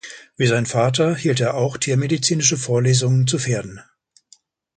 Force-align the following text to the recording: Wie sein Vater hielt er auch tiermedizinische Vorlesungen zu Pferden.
Wie 0.35 0.47
sein 0.47 0.65
Vater 0.65 1.15
hielt 1.15 1.41
er 1.41 1.53
auch 1.53 1.77
tiermedizinische 1.77 2.57
Vorlesungen 2.57 3.27
zu 3.27 3.37
Pferden. 3.37 3.81